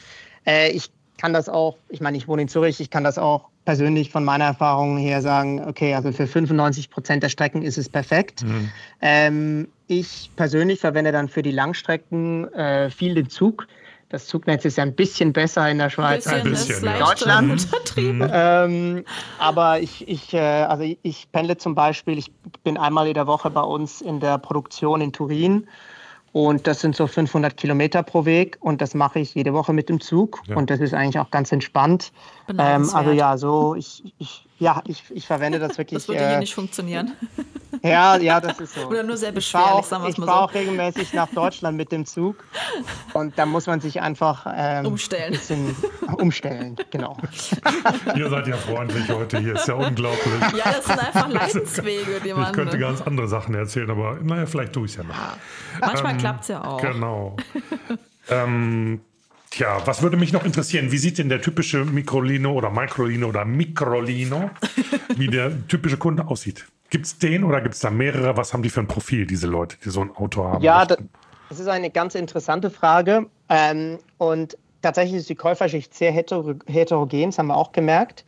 [0.72, 4.12] ich kann das auch, ich meine, ich wohne in Zürich, ich kann das auch persönlich
[4.12, 8.44] von meiner Erfahrung her sagen, okay, also für 95 Prozent der Strecken ist es perfekt.
[8.44, 8.70] Mhm.
[9.02, 13.68] Ähm, ich persönlich verwende dann für die Langstrecken äh, viel den Zug.
[14.10, 17.68] Das Zugnetz ist ja ein bisschen besser in der Schweiz als in Deutschland.
[17.98, 18.30] Mhm.
[18.32, 19.06] Ähm,
[19.40, 22.32] aber ich, ich, äh, also ich, ich pendle zum Beispiel, ich
[22.64, 25.68] bin einmal in der Woche bei uns in der Produktion in Turin
[26.38, 29.90] und das sind so 500 Kilometer pro Weg und das mache ich jede Woche mit
[29.90, 30.44] dem Zug.
[30.46, 30.56] Ja.
[30.56, 32.12] Und das ist eigentlich auch ganz entspannt.
[32.48, 35.98] Ähm, also ja, so ich, ich, ja, ich, ich verwende das wirklich.
[35.98, 37.14] Das würde äh, hier nicht funktionieren.
[37.84, 38.88] Ja, ja, das ist so.
[38.88, 40.32] Oder nur sehr beschwerlich, auch, sagen wir es mal so.
[40.32, 42.36] Ich fahre auch regelmäßig nach Deutschland mit dem Zug
[43.14, 45.32] und da muss man sich einfach ähm, umstellen.
[45.32, 45.76] bisschen
[46.18, 47.18] umstellen, genau.
[48.16, 50.42] Ihr seid ja freundlich heute hier, ist ja unglaublich.
[50.56, 52.46] Ja, das sind einfach Leidenswege, die man...
[52.46, 55.16] Ich könnte ganz andere Sachen erzählen, aber naja, vielleicht tue ich es ja noch.
[55.16, 55.38] Ja.
[55.82, 56.82] Manchmal ähm, klappt es ja auch.
[56.82, 57.38] Genau.
[58.30, 59.02] ähm,
[59.50, 60.92] Tja, was würde mich noch interessieren?
[60.92, 64.50] Wie sieht denn der typische Mikrolino oder Microlino oder Mikrolino,
[65.16, 66.66] wie der typische Kunde aussieht?
[66.90, 68.38] Gibt es den oder gibt es da mehrere?
[68.38, 70.64] Was haben die für ein Profil, diese Leute, die so ein Auto haben?
[70.64, 71.10] Ja, möchten?
[71.50, 73.28] das ist eine ganz interessante Frage.
[73.50, 78.26] Ähm, und tatsächlich ist die Käuferschicht sehr heterogen, das haben wir auch gemerkt.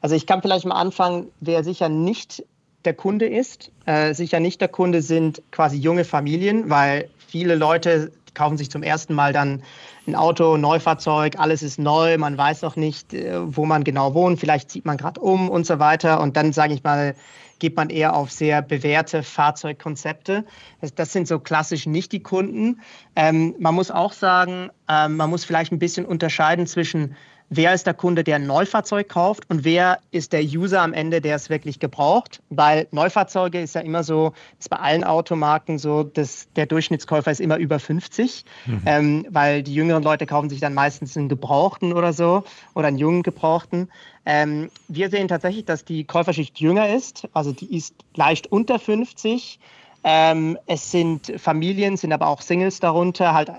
[0.00, 2.44] Also ich kann vielleicht mal anfangen, wer sicher nicht
[2.84, 3.70] der Kunde ist.
[3.84, 8.82] Äh, sicher nicht der Kunde sind quasi junge Familien, weil viele Leute kaufen sich zum
[8.82, 9.62] ersten Mal dann
[10.06, 14.40] ein Auto, Neufahrzeug, alles ist neu, man weiß noch nicht, äh, wo man genau wohnt,
[14.40, 16.20] vielleicht zieht man gerade um und so weiter.
[16.20, 17.14] Und dann, sage ich mal,
[17.58, 20.44] geht man eher auf sehr bewährte Fahrzeugkonzepte.
[20.80, 22.80] Das, das sind so klassisch nicht die Kunden.
[23.14, 27.14] Ähm, man muss auch sagen, ähm, man muss vielleicht ein bisschen unterscheiden zwischen
[27.50, 31.20] wer ist der Kunde, der ein Neufahrzeug kauft und wer ist der User am Ende,
[31.20, 32.40] der es wirklich gebraucht.
[32.48, 37.40] Weil Neufahrzeuge ist ja immer so, ist bei allen Automarken so, dass der Durchschnittskäufer ist
[37.40, 38.82] immer über 50, mhm.
[38.86, 42.98] ähm, weil die jüngeren Leute kaufen sich dann meistens einen Gebrauchten oder so oder einen
[42.98, 43.88] jungen Gebrauchten.
[44.24, 49.58] Ähm, wir sehen tatsächlich, dass die Käuferschicht jünger ist, also die ist leicht unter 50.
[50.02, 53.50] Ähm, es sind Familien, sind aber auch Singles darunter, halt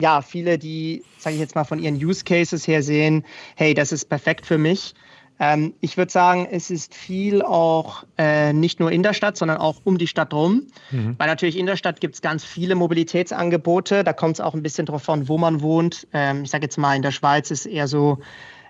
[0.00, 3.24] ja, viele, die, sage ich jetzt mal, von ihren Use Cases her sehen,
[3.56, 4.94] hey, das ist perfekt für mich.
[5.38, 9.58] Ähm, ich würde sagen, es ist viel auch äh, nicht nur in der Stadt, sondern
[9.58, 10.68] auch um die Stadt rum.
[10.90, 11.16] Mhm.
[11.18, 14.04] Weil natürlich in der Stadt gibt es ganz viele Mobilitätsangebote.
[14.04, 16.06] Da kommt es auch ein bisschen darauf an, wo man wohnt.
[16.12, 18.18] Ähm, ich sage jetzt mal, in der Schweiz ist eher so,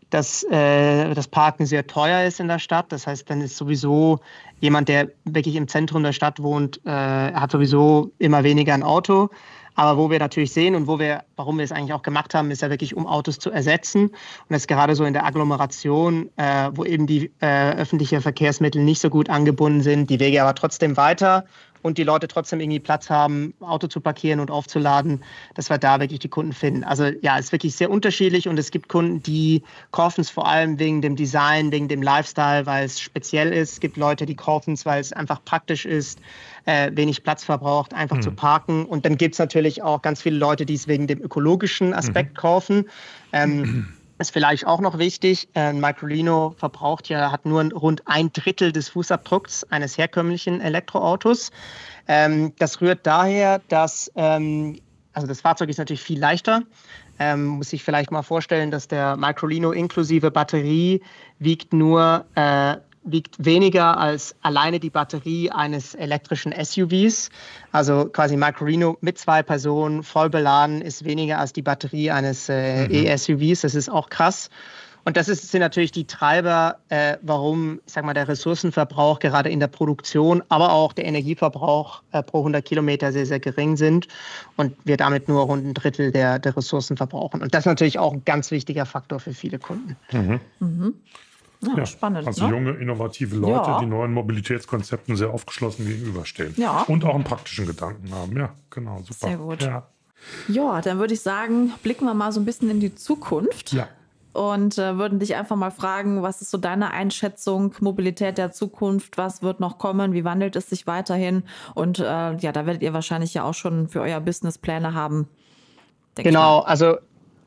[0.09, 2.91] dass äh, das Parken sehr teuer ist in der Stadt.
[2.91, 4.21] Das heißt, dann ist sowieso
[4.61, 9.31] jemand, der wirklich im Zentrum der Stadt wohnt, äh, hat sowieso immer weniger ein Auto.
[9.75, 12.51] Aber wo wir natürlich sehen und wo wir, warum wir es eigentlich auch gemacht haben,
[12.51, 14.09] ist ja wirklich, um Autos zu ersetzen.
[14.09, 14.17] Und
[14.51, 19.01] das ist gerade so in der Agglomeration, äh, wo eben die äh, öffentlichen Verkehrsmittel nicht
[19.01, 21.45] so gut angebunden sind, die Wege aber trotzdem weiter
[21.83, 25.23] und die Leute trotzdem irgendwie Platz haben, Auto zu parkieren und aufzuladen,
[25.55, 26.85] dass wir da wirklich die Kunden finden.
[26.85, 30.49] Also ja, es ist wirklich sehr unterschiedlich und es gibt Kunden, die kaufen es vor
[30.49, 33.73] allem wegen dem Design, wegen dem Lifestyle, weil es speziell ist.
[33.73, 36.19] Es gibt Leute, die kaufen es, weil es einfach praktisch ist,
[36.65, 38.23] äh, wenig Platz verbraucht, einfach mhm.
[38.23, 38.85] zu parken.
[38.85, 42.35] Und dann gibt es natürlich auch ganz viele Leute, die es wegen dem ökologischen Aspekt
[42.35, 42.37] mhm.
[42.37, 42.91] kaufen.
[43.33, 43.89] Ähm,
[44.23, 48.89] ist vielleicht auch noch wichtig, ein Microlino verbraucht ja, hat nur rund ein Drittel des
[48.89, 51.51] Fußabdrucks eines herkömmlichen Elektroautos.
[52.09, 54.81] Ähm, das rührt daher, dass, ähm,
[55.13, 56.63] also das Fahrzeug ist natürlich viel leichter.
[57.19, 61.03] Ähm, muss sich vielleicht mal vorstellen, dass der Microlino inklusive Batterie
[61.39, 67.31] wiegt nur äh, wiegt weniger als alleine die Batterie eines elektrischen SUVs.
[67.73, 72.87] Also quasi Microrino mit zwei Personen voll beladen ist weniger als die Batterie eines äh,
[72.87, 72.95] mhm.
[72.95, 73.63] E-SUVs.
[73.63, 74.51] Das ist auch krass.
[75.05, 79.51] Und das ist, sind natürlich die Treiber, äh, warum, ich sag mal, der Ressourcenverbrauch gerade
[79.51, 84.07] in der Produktion, aber auch der Energieverbrauch äh, pro 100 Kilometer sehr, sehr gering sind
[84.57, 87.43] und wir damit nur rund ein Drittel der, der Ressourcen verbrauchen.
[87.43, 89.97] Und das ist natürlich auch ein ganz wichtiger Faktor für viele Kunden.
[90.13, 90.41] Mhm.
[90.61, 90.95] Mhm.
[91.63, 92.27] Ja, ja, spannend.
[92.27, 92.51] Also ne?
[92.53, 93.81] junge, innovative Leute, ja.
[93.81, 96.55] die neuen Mobilitätskonzepten sehr aufgeschlossen gegenüberstehen.
[96.57, 96.83] Ja.
[96.89, 98.37] Und auch einen praktischen Gedanken haben.
[98.37, 99.29] Ja, genau, super.
[99.29, 99.63] Sehr gut.
[99.63, 99.87] Ja,
[100.49, 103.73] ja dann würde ich sagen, blicken wir mal so ein bisschen in die Zukunft.
[103.73, 103.89] Ja.
[104.33, 109.19] Und äh, würden dich einfach mal fragen, was ist so deine Einschätzung, Mobilität der Zukunft,
[109.19, 111.45] was wird noch kommen, wie wandelt es sich weiterhin?
[111.75, 112.03] Und äh,
[112.37, 115.29] ja, da werdet ihr wahrscheinlich ja auch schon für euer Business Pläne haben.
[116.15, 116.97] Genau, also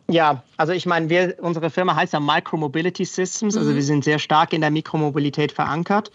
[0.09, 3.75] ja, also ich meine, wir, unsere Firma heißt ja Micromobility Systems, also mhm.
[3.75, 6.11] wir sind sehr stark in der Mikromobilität verankert.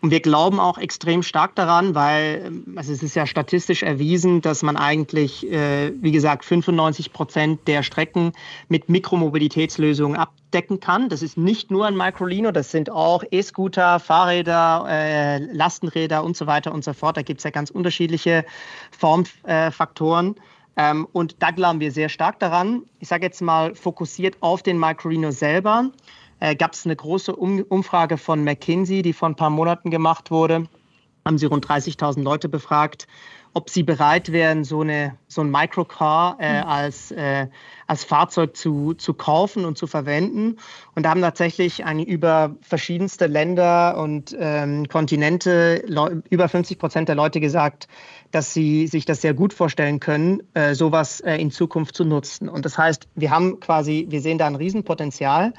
[0.00, 4.62] Und wir glauben auch extrem stark daran, weil also es ist ja statistisch erwiesen, dass
[4.62, 8.32] man eigentlich, äh, wie gesagt, 95 Prozent der Strecken
[8.68, 11.08] mit Mikromobilitätslösungen abdecken kann.
[11.08, 16.46] Das ist nicht nur ein Microlino, das sind auch E-Scooter, Fahrräder, äh, Lastenräder und so
[16.46, 17.16] weiter und so fort.
[17.16, 18.44] Da gibt es ja ganz unterschiedliche
[18.96, 20.36] Formfaktoren.
[20.36, 20.40] Äh,
[20.78, 22.84] ähm, und da glauben wir sehr stark daran.
[23.00, 25.90] Ich sage jetzt mal fokussiert auf den Microrino selber.
[26.38, 30.30] Äh, Gab es eine große um Umfrage von McKinsey, die vor ein paar Monaten gemacht
[30.30, 30.68] wurde.
[31.24, 33.08] Haben sie rund 30.000 Leute befragt
[33.58, 36.68] ob sie bereit wären, so, eine, so ein Microcar äh, mhm.
[36.68, 37.48] als, äh,
[37.88, 40.58] als Fahrzeug zu, zu kaufen und zu verwenden.
[40.94, 45.82] Und da haben tatsächlich eine, über verschiedenste Länder und ähm, Kontinente
[46.30, 47.88] über 50 Prozent der Leute gesagt,
[48.30, 52.48] dass sie sich das sehr gut vorstellen können, äh, sowas äh, in Zukunft zu nutzen.
[52.48, 55.52] Und das heißt, wir haben quasi, wir sehen da ein Riesenpotenzial.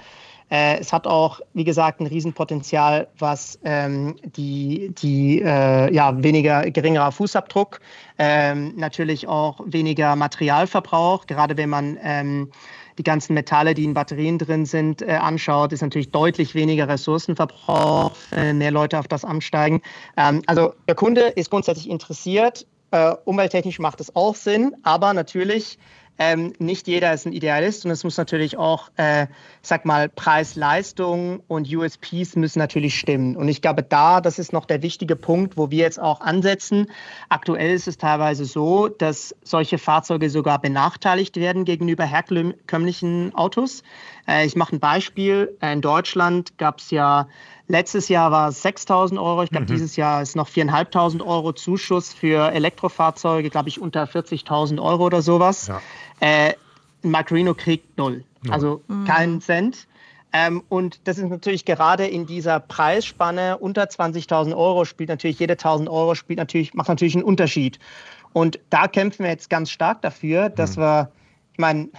[0.50, 6.70] Äh, es hat auch, wie gesagt, ein Riesenpotenzial, was ähm, die, die äh, ja, weniger
[6.72, 7.80] geringerer Fußabdruck,
[8.18, 12.52] ähm, natürlich auch weniger Materialverbrauch, gerade wenn man ähm,
[13.00, 18.12] die ganzen Metalle, die in Batterien drin sind, äh, anschaut, ist natürlich deutlich weniger Ressourcenverbrauch,
[18.36, 19.82] äh, mehr Leute auf das ansteigen.
[20.18, 22.68] Ähm, also der Kunde ist grundsätzlich interessiert.
[22.92, 25.80] Äh, umwelttechnisch macht es auch Sinn, aber natürlich
[26.22, 29.28] ähm, nicht jeder ist ein Idealist und es muss natürlich auch, äh,
[29.62, 33.38] sag mal, Preis-Leistung und USPs müssen natürlich stimmen.
[33.38, 36.88] Und ich glaube, da, das ist noch der wichtige Punkt, wo wir jetzt auch ansetzen.
[37.30, 43.84] Aktuell ist es teilweise so, dass solche Fahrzeuge sogar benachteiligt werden gegenüber herkömmlichen Autos.
[44.28, 45.58] Äh, ich mache ein Beispiel.
[45.62, 47.30] In Deutschland gab es ja
[47.72, 49.44] Letztes Jahr war es 6.000 Euro.
[49.44, 49.68] Ich glaube, mhm.
[49.68, 55.22] dieses Jahr ist noch 4.500 Euro Zuschuss für Elektrofahrzeuge, glaube ich, unter 40.000 Euro oder
[55.22, 55.68] sowas.
[55.68, 55.80] Ja.
[56.20, 56.54] Äh,
[57.02, 58.54] Macrino kriegt null, null.
[58.54, 59.06] also mhm.
[59.06, 59.88] keinen Cent.
[60.32, 65.56] Ähm, und das ist natürlich gerade in dieser Preisspanne unter 20.000 Euro spielt natürlich jede
[65.56, 67.80] 1.000 Euro spielt natürlich macht natürlich einen Unterschied.
[68.34, 70.82] Und da kämpfen wir jetzt ganz stark dafür, dass mhm.
[70.82, 71.12] wir,
[71.54, 71.90] ich meine,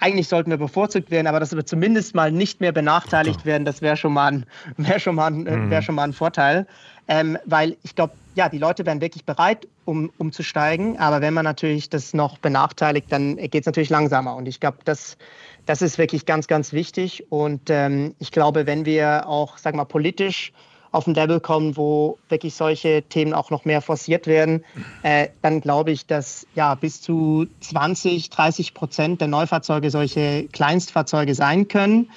[0.00, 3.82] eigentlich sollten wir bevorzugt werden, aber dass wir zumindest mal nicht mehr benachteiligt werden, das
[3.82, 5.70] wäre schon mal ein, wär schon mal ein, äh, mhm.
[5.70, 6.66] wär schon mal ein Vorteil.
[7.08, 11.44] Ähm, weil ich glaube, ja, die Leute wären wirklich bereit, um, umzusteigen, aber wenn man
[11.44, 14.36] natürlich das noch benachteiligt, dann geht es natürlich langsamer.
[14.36, 15.16] Und ich glaube, das,
[15.64, 17.24] das ist wirklich ganz, ganz wichtig.
[17.30, 20.52] Und ähm, ich glaube, wenn wir auch, sag mal, politisch
[20.92, 24.62] auf ein Level kommen, wo wirklich solche Themen auch noch mehr forciert werden,
[25.02, 31.34] äh, dann glaube ich, dass ja bis zu 20, 30 Prozent der Neufahrzeuge solche Kleinstfahrzeuge
[31.34, 32.10] sein können.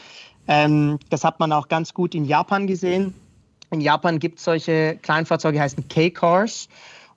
[0.45, 3.13] Ähm, das hat man auch ganz gut in Japan gesehen.
[3.69, 6.67] In Japan gibt es solche Kleinfahrzeuge, die heißen K-Cars.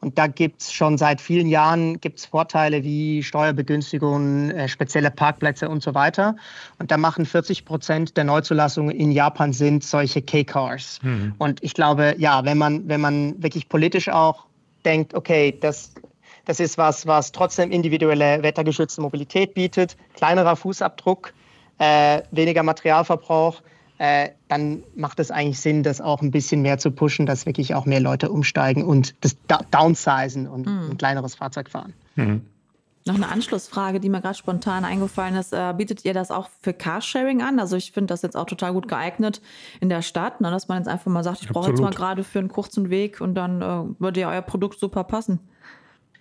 [0.04, 5.66] Und da gibt es schon seit vielen Jahren gibt's Vorteile wie Steuerbegünstigungen, äh, spezielle Parkplätze
[5.66, 6.36] und so weiter.
[6.78, 10.98] Und da machen 40 Prozent der Neuzulassungen in Japan sind solche K-Cars.
[11.02, 11.34] Mhm.
[11.38, 14.44] Und ich glaube, ja, wenn man, wenn man wirklich politisch auch
[14.84, 15.94] denkt, okay, das,
[16.44, 21.32] das ist was, was trotzdem individuelle wettergeschützte Mobilität bietet, kleinerer Fußabdruck,
[21.78, 23.62] äh, weniger Materialverbrauch,
[24.04, 27.74] äh, dann macht es eigentlich Sinn, das auch ein bisschen mehr zu pushen, dass wirklich
[27.74, 29.36] auch mehr Leute umsteigen und das
[29.70, 30.90] Downsizen und mhm.
[30.90, 31.94] ein kleineres Fahrzeug fahren.
[32.16, 32.42] Mhm.
[33.06, 35.52] Noch eine Anschlussfrage, die mir gerade spontan eingefallen ist.
[35.52, 37.58] Äh, bietet ihr das auch für Carsharing an?
[37.58, 39.40] Also ich finde das jetzt auch total gut geeignet
[39.80, 42.24] in der Stadt, ne, dass man jetzt einfach mal sagt, ich brauche jetzt mal gerade
[42.24, 45.40] für einen kurzen Weg und dann äh, würde ja euer Produkt super passen.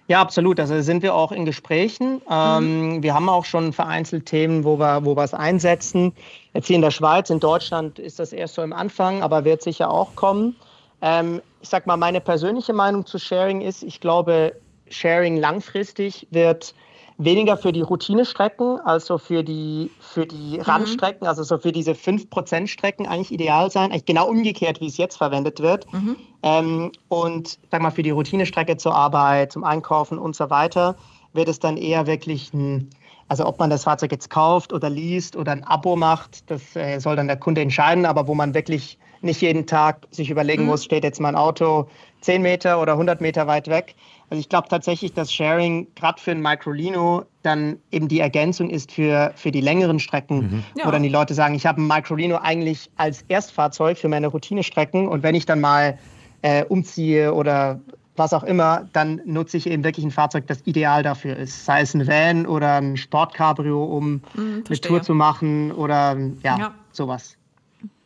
[0.08, 0.60] Ja, absolut.
[0.60, 2.22] Also sind wir auch in Gesprächen.
[2.30, 3.04] Ähm, mhm.
[3.04, 6.14] Wir haben auch schon vereinzelt Themen, wo wir, wo wir es einsetzen.
[6.54, 9.62] Jetzt hier in der Schweiz, in Deutschland ist das erst so im Anfang, aber wird
[9.62, 10.56] sicher auch kommen.
[11.02, 14.54] Ähm, ich sag mal, meine persönliche Meinung zu Sharing ist, ich glaube,
[14.90, 16.76] Sharing langfristig wird
[17.18, 20.62] weniger für die Routinestrecken, also für die, für die mhm.
[20.62, 23.92] Randstrecken, also so für diese 5% Strecken eigentlich ideal sein.
[23.92, 25.92] Eigentlich genau umgekehrt, wie es jetzt verwendet wird.
[25.94, 26.16] Mhm.
[26.42, 30.96] Ähm, und sag mal, für die Routinestrecke zur Arbeit, zum Einkaufen und so weiter,
[31.34, 32.90] wird es dann eher wirklich ein,
[33.28, 37.00] also ob man das Fahrzeug jetzt kauft oder liest oder ein Abo macht, das äh,
[37.00, 40.70] soll dann der Kunde entscheiden, aber wo man wirklich nicht jeden Tag sich überlegen mhm.
[40.70, 41.88] muss, steht jetzt mein Auto
[42.22, 43.96] 10 Meter oder 100 Meter weit weg,
[44.34, 48.92] also ich glaube tatsächlich, dass Sharing gerade für ein Microlino dann eben die Ergänzung ist
[48.92, 50.64] für, für die längeren Strecken, mhm.
[50.76, 50.88] ja.
[50.88, 55.08] wo dann die Leute sagen, ich habe ein Microlino eigentlich als Erstfahrzeug für meine Routinestrecken
[55.08, 56.00] und wenn ich dann mal
[56.42, 57.80] äh, umziehe oder
[58.16, 61.66] was auch immer, dann nutze ich eben wirklich ein Fahrzeug, das ideal dafür ist.
[61.66, 66.58] Sei es ein Van oder ein Sportcabrio, um mhm, eine Tour zu machen oder ja,
[66.58, 66.74] ja.
[66.92, 67.38] sowas.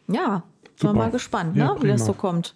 [0.09, 0.43] Ja,
[0.75, 2.53] sind wir mal gespannt, ne, ja, wie das so kommt.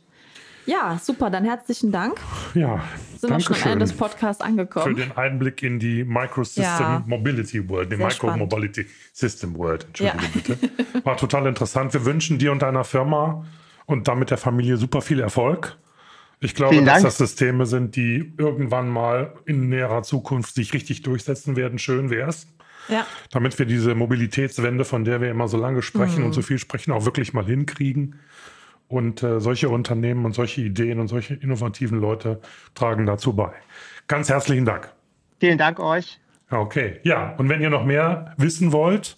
[0.65, 2.19] Ja, super, dann herzlichen Dank.
[2.53, 2.83] Ja,
[3.17, 4.95] sind wir schon am Ende des Podcasts angekommen.
[4.95, 7.03] Für den Einblick in die Microsystem ja.
[7.05, 9.85] Mobility World, die Micro Mobility System World.
[9.85, 10.29] Entschuldige ja.
[10.33, 11.05] bitte.
[11.05, 11.93] War total interessant.
[11.93, 13.45] Wir wünschen dir und deiner Firma
[13.85, 15.77] und damit der Familie super viel Erfolg.
[16.39, 21.55] Ich glaube, dass das Systeme sind, die irgendwann mal in näherer Zukunft sich richtig durchsetzen
[21.55, 21.77] werden.
[21.77, 22.47] Schön wäre es.
[22.87, 23.05] Ja.
[23.29, 26.25] Damit wir diese Mobilitätswende, von der wir immer so lange sprechen mhm.
[26.27, 28.19] und so viel sprechen, auch wirklich mal hinkriegen.
[28.91, 32.41] Und äh, solche Unternehmen und solche Ideen und solche innovativen Leute
[32.75, 33.53] tragen dazu bei.
[34.07, 34.93] Ganz herzlichen Dank.
[35.39, 36.19] Vielen Dank euch.
[36.49, 39.15] Okay, ja, und wenn ihr noch mehr wissen wollt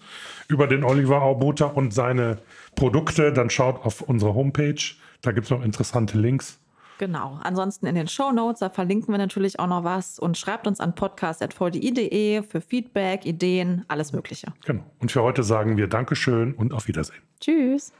[0.47, 2.37] über den Oliver Aubuter und seine
[2.75, 4.79] Produkte, dann schaut auf unsere Homepage.
[5.21, 6.59] Da gibt es noch interessante Links.
[6.99, 7.39] Genau.
[7.41, 10.79] Ansonsten in den Show Notes, da verlinken wir natürlich auch noch was und schreibt uns
[10.79, 14.53] an podcast.vdi.de für Feedback, Ideen, alles Mögliche.
[14.65, 14.83] Genau.
[14.99, 17.21] Und für heute sagen wir Dankeschön und auf Wiedersehen.
[17.39, 17.91] Tschüss.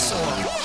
[0.00, 0.59] Technik aufs Ohr.